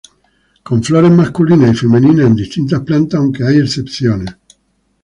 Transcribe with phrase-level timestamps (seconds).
[0.67, 4.33] Con flores masculinas y femeninas en distintas plantas, aunque hay excepciones.